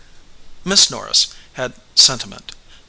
Miss 0.65 0.89
Norris 0.89 1.27
had 1.53 1.73
sentiment. 1.93 2.53